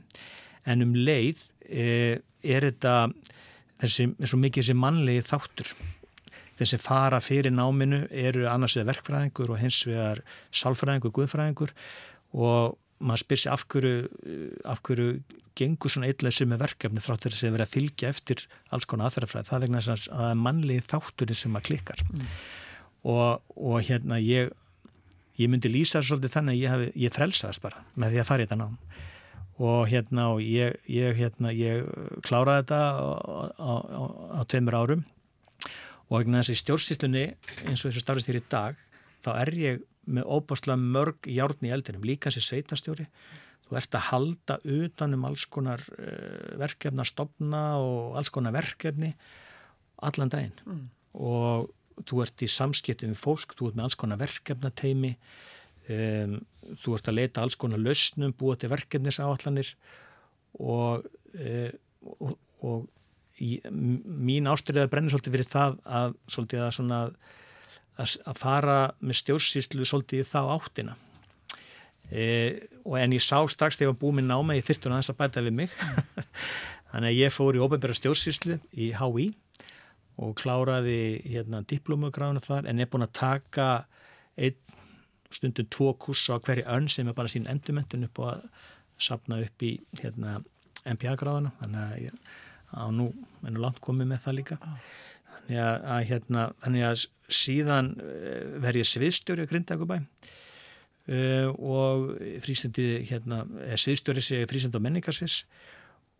[0.69, 1.87] en um leið e,
[2.45, 2.95] er þetta
[3.81, 5.73] þessi, svo mikið þessi mannlegi þáttur
[6.61, 10.21] þessi fara fyrir náminu eru annars vegar verkfræðingur og hins vegar
[10.53, 11.73] sálfræðingur, guðfræðingur
[12.37, 13.93] og maður spyr sér af hverju,
[14.69, 15.11] af hverju
[15.59, 19.11] gengur svona eitthvað sem er verkefni þráttur þess að vera að fylgja eftir alls konar
[19.11, 19.49] aðferðafræð.
[19.49, 22.27] Það er vegna þess að er mannlegi þátturinn sem maður klikkar mm.
[23.13, 24.53] og, og hérna ég,
[25.41, 28.45] ég myndi lýsa svolítið þannig að ég, hef, ég frelsaðist bara með því að fara
[28.45, 28.79] í þetta nám
[29.61, 31.85] og hérna og ég, ég, hérna, ég
[32.25, 33.09] kláraði þetta á,
[33.61, 33.73] á,
[34.41, 35.03] á, tveimur árum
[36.09, 37.25] og vegna þess að stjórnsýslunni
[37.69, 38.81] eins og þess að starfist þér í dag
[39.21, 43.07] þá er ég með óbáslega mörg járn í eldinum, líka sem sveitastjóri
[43.67, 49.13] þú ert að halda utanum alls konar uh, verkefna stopna og alls konar verkefni
[50.09, 50.85] allan daginn mm.
[51.21, 51.71] og
[52.09, 55.13] þú ert í samskipti við fólk, þú ert með alls konar verkefnateimi
[55.93, 56.39] um,
[56.81, 59.75] þú ert að leita alls konar lausnum, búa til verkefnisáallanir
[60.59, 61.71] og, uh,
[62.17, 62.35] og,
[62.67, 62.89] og
[63.41, 67.39] í, mín ástriðað brennir svolítið fyrir það að, svolítið að, svona, að,
[68.01, 70.97] að fara með stjórnsýslu svolítið þá áttina.
[72.11, 72.25] E,
[72.99, 75.45] en ég sá strax þegar ég var búið með náma ég þyrtun aðeins að bæta
[75.47, 75.77] við mig.
[76.91, 79.29] Þannig að ég fór í óbærbæra stjórnsýslu í HÍ
[80.21, 83.69] og kláraði hérna diplomugráðinu þar en er búin að taka
[84.37, 84.59] einn
[85.31, 88.43] stundum tvo kursa á hverju önn sem er bara sín endurmentun upp og að
[89.01, 90.41] sapna upp í hérna,
[90.85, 92.35] MPA-gráðana þannig að ég
[92.71, 93.07] á nú
[93.47, 94.59] er nú langt komið með það líka
[95.37, 97.07] þannig að, að, hérna, þannig að
[97.41, 100.01] síðan eh, verð ég sviðstjóri á Grindækubæ
[101.11, 102.11] Uh, og
[102.45, 103.41] frístandi hérna,
[103.75, 105.41] sviðstjóri sé frístandi á menningarsvis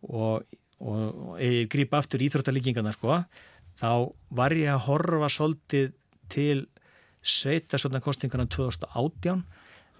[0.09, 0.41] og,
[0.81, 3.21] og, og ég grýpa aftur íþróttalíkingarna sko,
[3.79, 5.93] þá var ég að horfa svolítið
[6.33, 6.65] til
[7.21, 9.45] sveita svona kostingarna 2018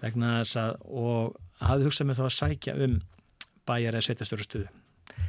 [0.02, 3.00] vegna þess að og hafði hugsað mig þá að sækja um
[3.68, 5.20] bæjar eða sveitastjóru stuðu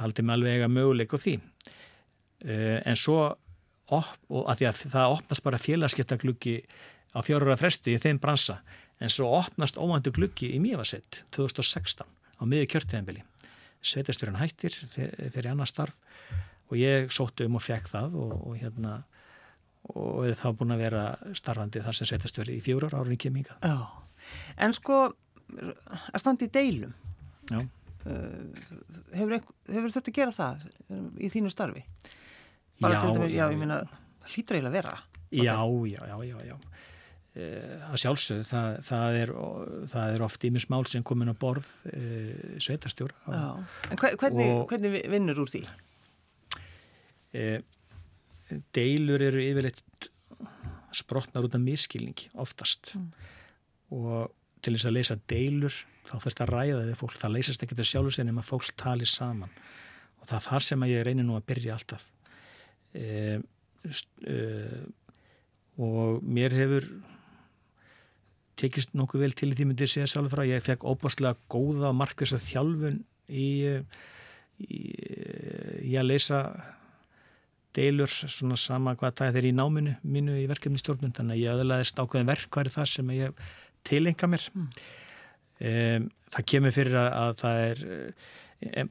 [0.00, 1.36] taldi mig alveg að möguleik á því
[2.40, 3.18] en svo
[3.90, 6.56] op, og að að það opnast bara félagskeptagluggi
[7.14, 8.60] á fjárura fresti í þeim bransa
[9.00, 13.24] en svo opnast óvandu gluggi í Mívasett 2016 á miður kjörtíðanbili
[13.80, 15.96] sveitastjóran hættir fyrir, annar starf
[16.70, 19.00] og ég sóttu um og fekk það og, og hérna
[19.90, 23.56] og þá búin að vera starfandi þar sem sveitastjóri í fjórar árið kemminga
[24.60, 26.92] En sko að standa í deilum
[27.50, 27.64] Já.
[28.00, 28.52] Uh,
[29.12, 30.62] hefur, hefur þetta að gera það
[31.20, 31.82] í þínu starfi?
[32.80, 33.82] Bara til dæmis, já, ég minna
[34.30, 34.94] hlýtur eiginlega að vera.
[35.30, 36.56] Já, já, já, já, já.
[37.38, 39.32] Eh, að sjálfsögðu, það, það, er,
[39.92, 42.00] það er oft ímismál sem komin á borð e,
[42.58, 43.36] sveitastjóra
[43.86, 45.60] En hvernig, og, hvernig vinnur úr því?
[47.30, 47.44] E,
[48.74, 50.10] deilur eru yfirleitt
[50.98, 52.96] sprotnar út af miskilningi oftast.
[52.98, 53.12] Mm.
[53.94, 55.76] og til þess að leysa deilur
[56.10, 59.54] þá þurft að ræða þið fólk, það leysast ekki til sjálfsveginum að fólk tali saman.
[60.18, 62.10] Og það er þar sem að ég reynir nú að byrja alltaf
[62.94, 63.38] e,
[64.26, 64.38] e,
[65.80, 66.88] og mér hefur
[68.60, 72.98] tekist nokkuð vel til því myndir sjálf frá, ég fekk óbáslega góða markværs að þjálfun
[73.28, 73.48] í,
[74.60, 74.80] í,
[75.88, 76.42] í að leysa
[77.76, 81.60] deilur svona sama hvað það er í náminu mínu í verkefni stjórnum þannig að ég
[81.60, 83.44] öðlaðist ákveðin verk hvað er það sem ég
[83.86, 84.46] tilenga mér.
[84.52, 84.68] Mm.
[85.70, 87.84] um, það kemur fyrir að, að það er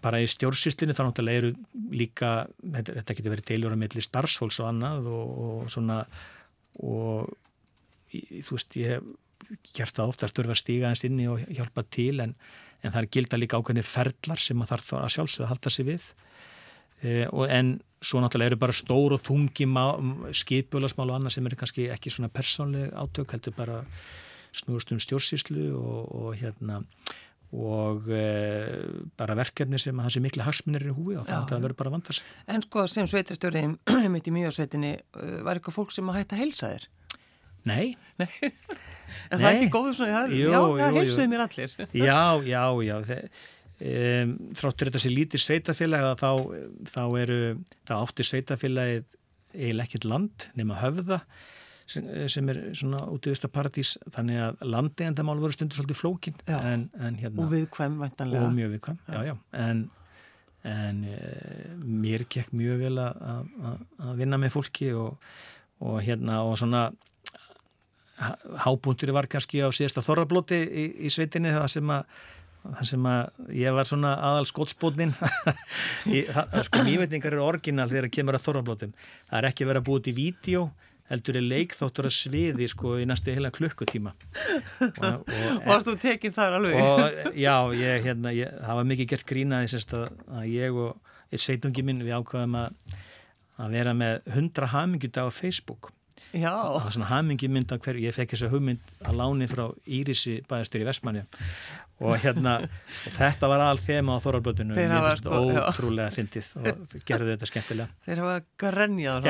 [0.01, 1.51] bara í stjórnsýslinu þá náttúrulega eru
[1.93, 5.99] líka þetta, getur verið deilur á milli starfsfólks og annað og, og svona
[6.82, 7.29] og
[8.10, 9.12] þú veist ég hef
[9.75, 12.34] gert það ofta að störfa stíga eins inni og hjálpa til en,
[12.82, 15.88] en það er gilda líka ákveðni ferlar sem maður þarf að sjálfsögða að halda sig
[15.88, 16.08] við.
[16.99, 17.13] E,
[17.55, 17.71] en
[18.03, 19.67] svo náttúrulega eru bara stór og þungi
[20.41, 23.79] skipulasmál og annað sem eru kannski ekki svona persónleg átök heldur bara
[24.55, 26.82] snúðust um stjórnsýslu og, og hérna
[27.49, 28.23] og e,
[29.17, 31.89] bara verkefni sem það sé miklu hagsmunir í húi og þannig að það verður bara
[31.89, 32.31] að vanda sig.
[32.53, 33.63] En sko sem sveitarstjóri
[34.13, 34.93] mitt í mjögarsveitinni
[35.45, 36.89] var eitthvað fólk sem að hætta að heilsa þér?
[37.69, 37.85] Nei.
[38.21, 38.29] Nei.
[39.33, 41.71] En það er ekki góður svona, já, jú, já það heilsuði mér allir.
[41.97, 43.21] Já, já, já.
[43.79, 46.29] Um, þráttur þetta sé lítið sveitafélag þá,
[46.91, 47.38] þá eru,
[47.89, 49.05] það átti sveitafélagið
[49.55, 51.21] eiginlega ekkert land nema höfða
[51.89, 56.89] sem, sem er svona út í Ístaparadís þannig að landegjandamál voru stundur svolítið flókin en,
[56.99, 58.47] en hérna, og viðkvæm væntanlega.
[58.47, 59.88] Og mjög viðkvæm, já, já, en
[60.67, 61.19] en e,
[61.80, 65.15] mér gekk mjög vel að vinna með fólki og,
[65.80, 66.89] og hérna og svona
[68.65, 72.19] hábúntur var kannski á síðasta þorrablóti í, í sveitinni það sem að
[72.60, 75.13] þar sem að ég var svona aðal skótsbótnin
[76.67, 78.93] sko nývetningar eru orginal þegar það kemur að þorrablótum.
[79.30, 80.63] Það er ekki verið að búið til vídeo
[81.10, 84.13] heldur er leikþáttur að sviði sko í næstu heila klukkutíma
[85.06, 86.80] og, og Varst þú tekinn þar alveg?
[86.80, 91.86] Og, já, ég, hérna, ég, það var mikið gert grínaði að ég og eitt sveitungi
[91.86, 92.98] minn við ákvaðum að,
[93.62, 95.93] að vera með hundra hamingjut á Facebook
[96.34, 96.54] Já.
[96.54, 100.84] var svona hamingi mynd af hverju, ég fekk þessa hugmynd að láni frá Írisi bæðastur
[100.84, 101.24] í Vestmannja
[101.99, 102.55] og hérna
[103.17, 107.49] þetta var all þema á Þorarblötunum og mér finnst þetta ótrúlega fyndið og gerðu þetta
[107.49, 107.89] skemmtilega.
[108.07, 109.27] Þeir hafa grenjað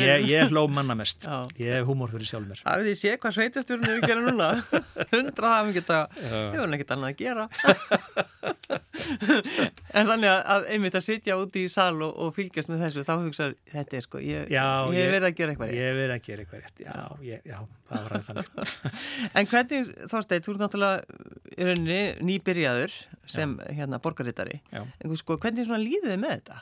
[0.00, 1.26] ég, ég hló manna mest.
[1.26, 1.46] Já.
[1.60, 2.62] ég hef humor fyrir sjálf mér.
[2.64, 4.50] Það er því sé hvað sveitastjórnum er að gera núna.
[5.14, 7.44] Hundrað hafum geta ég var nekkit annað að gera.
[9.90, 13.12] En þannig að einmitt að sitja úti í sal og, og fylgjast með þessu þá
[13.24, 15.80] hugsaður þetta er sko ég, já, ég hef verið að gera eitthvað rétt.
[15.80, 16.94] Ég verið að gera eitthvað rétt, já,
[17.26, 17.58] ég, já
[17.90, 18.46] það var ræðið þannig.
[19.40, 20.54] En hvernig Þorstein, þú
[21.60, 22.96] í rauninni nýbyrjaður
[23.30, 23.70] sem Já.
[23.78, 26.58] hérna borgarittari en sko, hvernig líðið þið með þetta?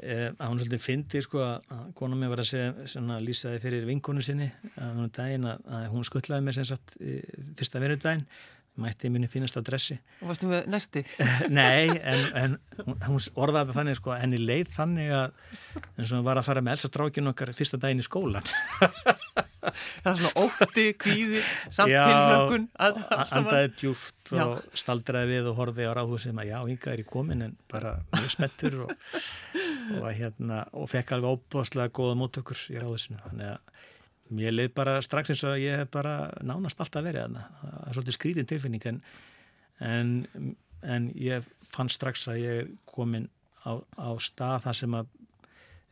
[0.00, 3.88] Eh, að hún svolítið fyndi sko að kona mér var að segja svona lýsaði fyrir
[3.88, 6.96] vinkonu sinni að hún, daginn, að, að hún skuttlaði mér sem sagt
[7.58, 8.24] fyrsta verðurdaginn
[8.80, 11.02] mætti minni finnast á dressi og varstu með næsti?
[11.58, 12.56] Nei, en, en
[13.08, 15.26] hún orðaði þannig sko henni leið þannig að
[15.96, 18.46] eins og hún var að fara með Elsa strákinu okkar fyrsta daginn í skólan
[19.60, 24.46] það er svona ótti, kvíði samt tilflökun andaði djúft og já.
[24.82, 28.34] staldraði við og horfið á ráðhúsum að já, hinga er í komin en bara mjög
[28.36, 28.94] spettur og,
[29.98, 33.88] og, hérna, og fekk alveg óbáslega góða mótökur í ráðhúsinu þannig að
[34.34, 37.96] mér leið bara strax eins og ég hef bara nánast alltaf verið að það er
[37.96, 39.00] svolítið skrítin tilfinning en,
[39.80, 40.12] en,
[40.82, 43.28] en ég fann strax að ég er komin
[43.66, 45.10] á, á stað þar sem að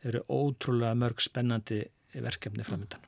[0.09, 1.83] eru ótrúlega mörg spennandi
[2.15, 3.05] verkefni framöndan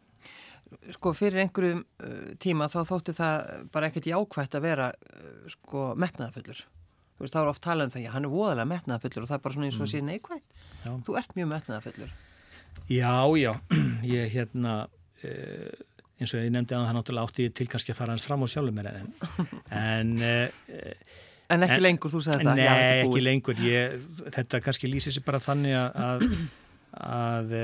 [0.96, 5.92] sko fyrir einhverjum uh, tíma þá þótti það bara ekkert jákvægt að vera uh, sko
[6.00, 9.32] metnaðafullur þú veist þá er oft talað um það, já hann er voðalega metnaðafullur og
[9.32, 10.92] það er bara svona eins og að sé neikvægt já.
[11.08, 12.20] þú ert mjög metnaðafullur
[12.92, 13.54] Já, já,
[14.04, 14.88] ég hérna
[15.22, 18.48] eins og ég nefndi að það náttúrulega átti til kannski að fara hans fram á
[18.52, 19.12] sjálfum mér en
[19.82, 20.12] en,
[21.52, 22.60] en ekki en, lengur, þú sagði það?
[22.60, 23.62] Nei, já, ekki lengur.
[23.66, 26.28] Ég, þetta kannski lýsir sér bara þannig að, að,
[27.08, 27.56] að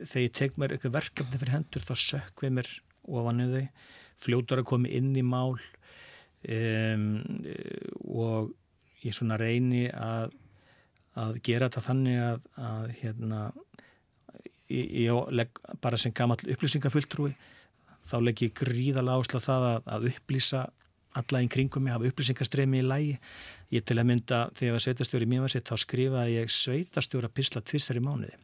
[0.00, 2.70] þegar ég tek mér eitthvað verkefni fyrir hendur þá sökk við mér
[3.10, 3.66] ofan í þau.
[4.20, 7.06] Fljótar að koma inn í mál um,
[8.10, 8.50] og
[9.04, 10.34] ég svona reyni að,
[11.20, 13.44] að gera þetta þannig að, að hérna
[14.70, 17.34] ég, legg bara sem gammal upplýsingafulltrúi
[18.10, 20.66] þá legg ég gríðala ásla það að, að upplýsa
[21.18, 23.16] alla í kringum mig, hafa upplýsingastremi í lægi
[23.74, 27.62] ég til að mynda þegar ég var sveitastjóri í mjög þá skrifaði ég sveitastjóra pisla
[27.62, 28.36] tvistar í mánuði.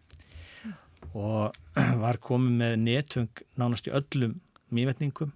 [1.15, 1.55] Og
[2.05, 4.37] var komið með netvöng nánast í öllum
[4.75, 5.31] mývetningum,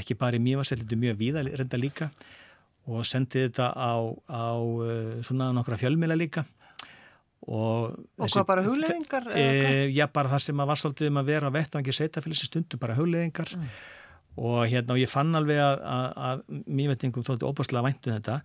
[0.00, 2.10] ekki bara í mývasellitu mjög víða reynda líka.
[2.86, 3.98] Og sendið þetta á,
[4.30, 4.48] á
[4.86, 6.44] eh, svona nokkra fjölmila líka
[7.44, 9.28] og, og þessi, hvað bara hugleðingar?
[9.36, 9.44] E,
[9.94, 12.96] já bara það sem að var svolítið um að vera á vettvangi sveitafélagsins stundum bara
[12.98, 13.68] hugleðingar mm.
[14.46, 18.40] og hérna og ég fann alveg að, að, að mývetningum þótti óbúslega væntu um þetta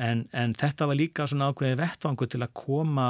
[0.00, 3.08] en, en þetta var líka svona ákveði vettvangu til að koma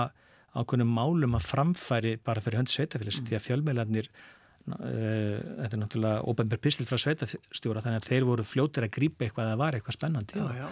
[0.53, 3.29] ákveðnum málum að framfæri bara fyrir hönd sveitafélags mm.
[3.29, 8.47] því að fjölmeilarnir uh, þetta er náttúrulega óbæmber pistil frá sveitastjóra þannig að þeir voru
[8.47, 10.69] fljótir að grípa eitthvað að það var eitthvað spennandi já, já.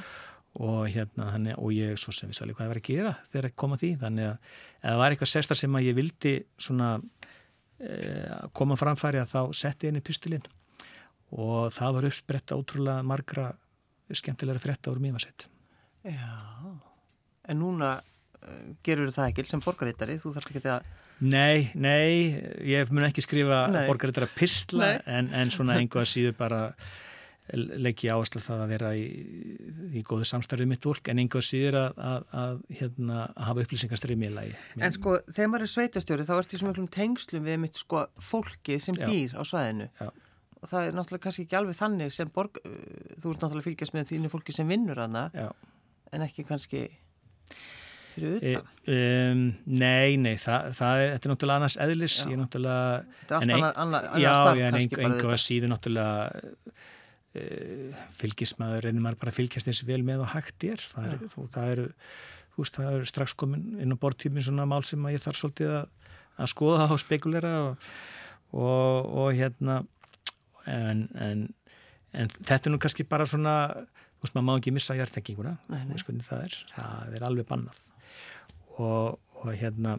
[0.59, 3.47] Og, hérna, þannig, og ég svo sem vissi alveg hvað það var að gera þegar
[3.47, 3.91] ég kom að því.
[4.01, 4.33] Þannig að
[4.81, 9.41] ef það var eitthvað sérstar sem að ég vildi svona uh, koma framfæri að þá
[9.63, 10.49] setti ég inn í pistilinn
[11.31, 13.51] og það var uppspretta ótrúlega margra
[14.11, 15.47] skemmtilega frétta úr mýmasett
[16.03, 16.33] Já,
[17.47, 22.33] en núna uh, gerur það ekki sem borgarittari, þú þarf ekki að Nei, nei,
[22.65, 26.61] ég mun ekki skrifa borgarittara pistla en, en svona einhvað síður bara
[27.57, 29.05] legg ég áherslu það að vera í,
[29.99, 34.35] í góðu samstarfið mitt vork en einhver síður að, að, að, hérna, hafa upplýsingastrið mjög
[34.39, 34.57] lagi.
[34.81, 38.81] En sko, þegar maður er sveitastjóri þá ert því svona tengslum við mitt sko fólki
[38.83, 39.07] sem Já.
[39.11, 40.11] býr á svæðinu Já
[40.61, 42.73] og það er náttúrulega kannski ekki alveg þannig sem borg, uh,
[43.21, 45.23] þú ert náttúrulega fylgjast með þínu fólki sem vinnur hana
[46.11, 46.83] en ekki kannski
[48.11, 48.99] fyrir utan e,
[49.31, 52.25] um, Nei, nei, það, það er, þetta er náttúrulega annars eðlis já.
[52.27, 52.89] ég er náttúrulega
[53.21, 56.89] Þetta er alltaf annað starf Já, en einhverja síður náttúrulega e,
[58.19, 60.83] fylgismæður reynir maður bara að fylgjast eins vel með og hægt er.
[60.83, 61.21] Það er,
[61.55, 61.83] það er,
[62.55, 65.77] þú veist, það er strax komin inn á bortímin svona mál sem ég þarf svolítið
[65.79, 67.89] að, að skoða og spekulera og,
[68.51, 69.81] og, og hérna
[70.67, 71.47] en, en,
[72.13, 75.55] en þetta er nú kannski bara svona þú veist maður má ekki missa hjartekinguna
[76.27, 77.81] það er, það er alveg bannað.
[78.81, 79.97] Og, og hérna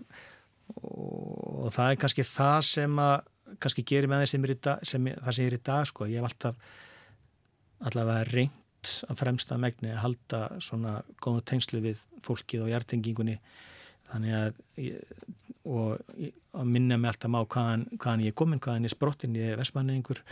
[0.76, 3.18] og, og það er kannski það sem að
[3.62, 4.48] kannski gerir með það sem
[4.88, 6.80] sem, það sem er í dag sko, ég hef alltaf
[7.88, 13.38] allavega reynt að fremsta megni að halda svona góðu tengslu við fólkið og hjartengingunni
[14.10, 15.20] þannig að ég,
[15.70, 16.02] og,
[16.58, 19.54] og minna mig alltaf á hvaðan, hvaðan ég er komin, hvaðan ég er sprottin, ég
[19.54, 20.24] er vestmanningur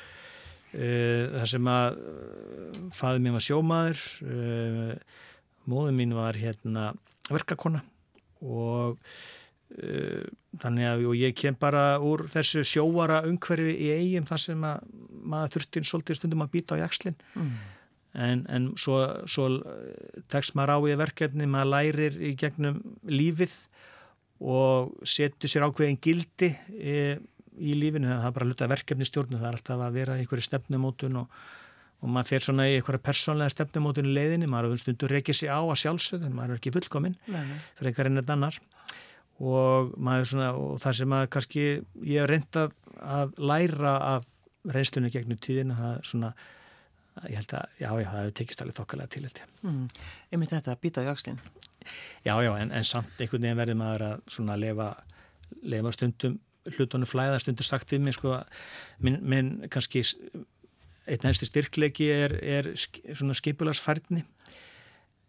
[0.69, 4.91] Eh, þar sem að eh, fæði mér var sjómaður eh,
[5.65, 6.91] móðu mín var hérna
[7.25, 7.81] verkakonna
[8.45, 8.99] og
[9.69, 14.87] þannig að ég kem bara úr þessu sjóara umhverfi í eigum þar sem að
[15.29, 17.51] maður þurfti svolítið stundum að býta á jakslinn mm.
[18.25, 19.49] en, en svo, svo
[20.31, 23.53] tekst maður á í verkefni maður lærir í gegnum lífið
[24.39, 27.19] og setur sér ákveðin gildi e,
[27.59, 30.45] í lífinu, það er bara hluta verkefni stjórnu, það er alltaf að vera í einhverju
[30.47, 31.39] stefnumótun og,
[31.99, 35.61] og maður fer svona í einhverja persónlega stefnumótun í leiðinni, maður stundur reykið sér á
[35.61, 37.17] að sjálfsögðu, maður er ekki fullkominn.
[37.27, 38.61] Fyrir einhver ennett annar
[39.39, 39.93] og
[40.27, 41.65] svona, og það sem maður kannski,
[42.03, 44.27] ég hef reyndað að læra af
[44.69, 46.33] reynslunni gegnum tíðin, það er svona
[47.27, 49.31] ég held að, já, já, það hefur tekist alveg þokkalega til.
[49.63, 49.87] Mm.
[50.31, 51.39] Ég myndi þetta að býta á jakslinn.
[52.25, 54.91] Já, já, en, en samt einhvern veginn verður maður að svona lefa,
[55.63, 56.37] lefa stundum
[56.75, 58.35] hlutunum flæðast undir sagt við mig sko,
[59.03, 60.03] minn, minn kannski
[61.09, 64.21] einn helsti styrkleiki er, er svona skipularsfærni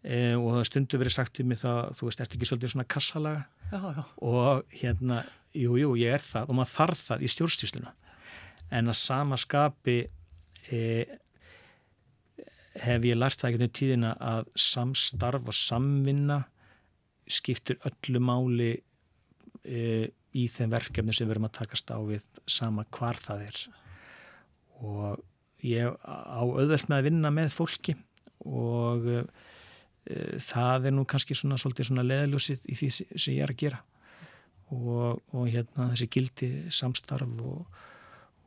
[0.03, 2.89] e, og það stundu verið sagt við mig þá, þú veist, ert ekki svolítið svona
[2.91, 3.47] kassalaga.
[3.71, 5.23] Og hérna,
[5.55, 7.93] jú, jú, ég er það og maður þarf það í stjórnstísluna
[8.71, 9.97] en að sama skapi
[10.71, 10.81] e,
[12.81, 16.39] hef ég lært það ekki til tíðina að samstarf og samvinna
[17.31, 18.71] skiptir öllu máli
[19.63, 23.59] e, í þeim verkefni sem við erum að takast á við sama hvar það er.
[24.79, 25.19] Og
[25.67, 27.97] ég á auðvöld með að vinna með fólki
[28.47, 29.07] og
[30.41, 33.81] það er nú kannski svona svona leðljósið í því sem ég er að gera.
[34.71, 37.81] Og, og hérna þessi gildi samstarf og,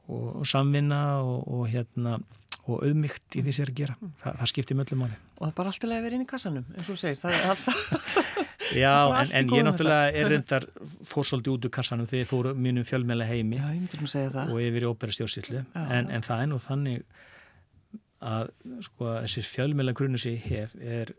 [0.09, 2.19] og, og samvinna og hérna
[2.65, 3.97] og auðmygt í því sem ég er að gera.
[4.23, 6.67] Það, það skiptir möllum áli og það er bara alltaf að vera inn í kassanum
[6.79, 8.35] eins og segir, það er alltaf
[8.85, 10.67] Já, en, en ég náttúrulega er reyndar
[11.09, 13.59] fórsóldi út úr kassanum þegar ég fór mínum fjölmjöla heimi.
[13.59, 17.05] Já, og yfir í óperastjórnsýtlu en, en það er nú þannig
[18.25, 18.53] að
[18.87, 21.13] sko, þessi fjölmjöla grunnu sem ég hef er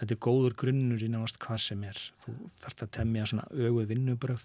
[0.00, 2.00] þetta er góður grunnur í náast hvað sem er.
[2.24, 4.44] Þú þarfst að temja svona öguð vinnubröð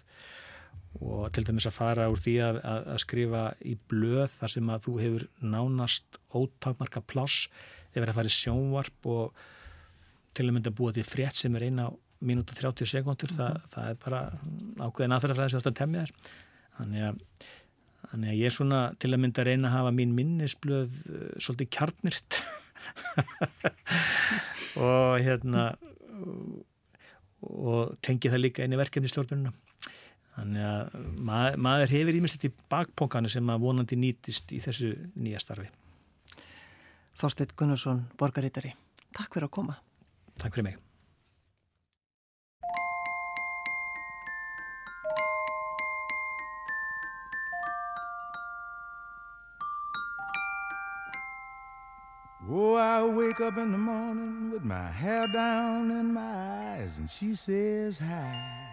[1.00, 4.70] og til dæmis að fara úr því að, að, að skrifa í blöð þar sem
[4.72, 7.48] að þú hefur nánast ótakmarka pláss
[7.94, 9.42] þegar það farið sjónvarp og
[10.36, 11.90] til að mynda búa til frétt sem er eina
[12.22, 13.40] mínúta 30 sekundur, mm -hmm.
[13.40, 14.20] það, það er bara
[14.78, 16.12] ákveðin aðferðarfræði sem þetta temja þér.
[16.76, 17.16] Þannig að,
[18.10, 21.32] þannig að ég er svona til að mynda að reyna að hafa mín minnisblöð uh,
[21.38, 22.40] svolítið kjarnirt
[24.86, 25.72] og hérna
[27.42, 29.52] og tengi það líka inn í verkefni stjórnuna
[30.36, 30.94] þannig að
[31.28, 35.68] mað, maður hefur ímislegt í bakpókanu sem að vonandi nýtist í þessu nýja starfi.
[37.20, 38.72] Þorstein Gunnarsson, borgarítari
[39.12, 39.76] Takk fyrir að koma.
[40.40, 40.80] Takk fyrir mig.
[52.54, 57.08] Oh, I wake up in the morning with my hair down in my eyes, and
[57.08, 58.68] she says hi.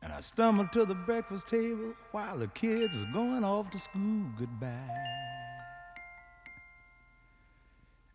[0.00, 4.24] And I stumble to the breakfast table while the kids are going off to school
[4.38, 4.70] goodbye.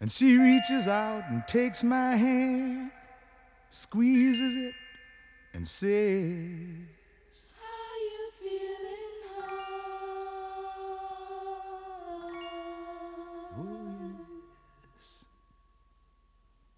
[0.02, 2.90] And she reaches out and takes my hand,
[3.70, 4.74] squeezes it,
[5.54, 6.97] and says,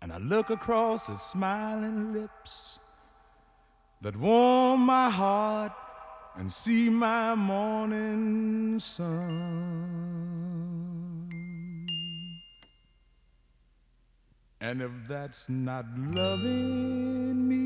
[0.10, 2.80] And I look across at smiling lips
[4.02, 5.72] that warm my heart
[6.36, 9.30] and see my morning sun.
[14.62, 17.60] And if that's not loving me,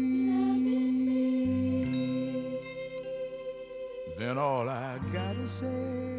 [4.17, 6.12] then all I gotta say.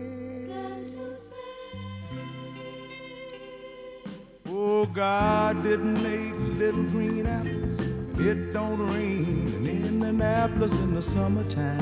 [4.67, 11.03] Oh, God didn't make little green apples, and it don't rain in Indianapolis in the
[11.03, 11.81] summertime.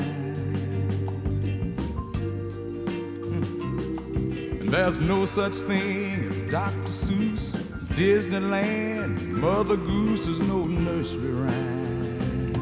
[4.59, 6.89] And there's no such thing as Dr.
[6.89, 7.55] Seuss,
[7.95, 12.59] Disneyland, Mother Goose is no nursery rhyme.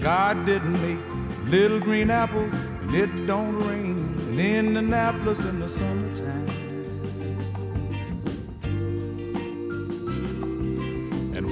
[0.00, 0.98] God didn't make
[1.48, 3.98] little green apples, and it don't rain
[4.32, 6.61] in Indianapolis in the summertime.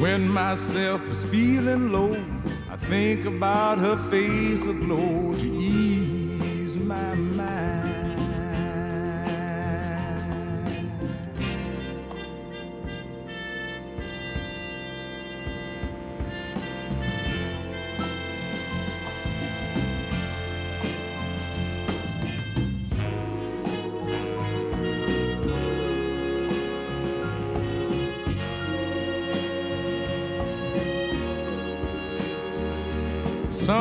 [0.00, 2.16] When myself is feeling low,
[2.70, 5.34] I think about her face aglow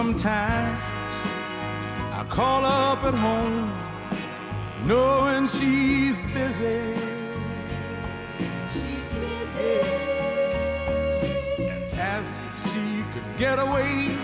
[0.09, 1.15] Sometimes
[2.13, 3.71] I call up at home,
[4.87, 6.95] knowing she's busy.
[8.73, 9.81] She's busy.
[11.61, 14.17] And ask if she could get away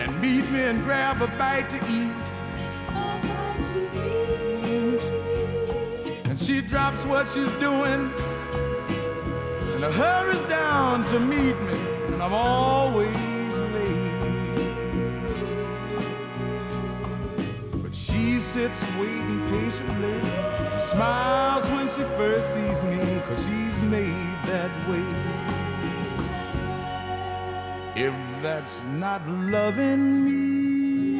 [0.00, 2.16] and meet me and grab a bite to eat.
[6.24, 8.12] And she drops what she's doing
[9.72, 13.31] and hurries down to meet me, and I'm always
[18.52, 20.20] sits waiting patiently,
[20.78, 25.02] smiles when she first sees me, cause she's made that way.
[27.96, 31.18] If that's not loving me,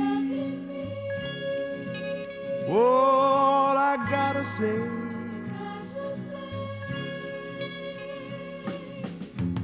[2.68, 4.78] all I gotta say.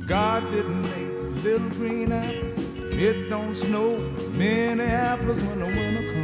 [0.06, 2.70] God didn't make little green apples.
[2.94, 3.98] It don't snow
[4.32, 6.17] many apples when the winter comes.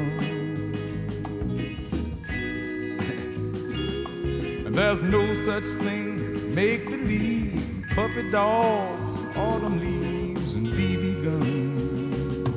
[4.74, 12.48] There's no such thing as make believe, puppy dogs, autumn leaves, and BB guns.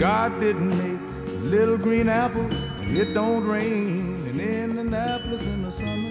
[0.00, 1.00] God didn't make
[1.44, 6.01] little green apples, and it don't rain And in Indianapolis in the summertime.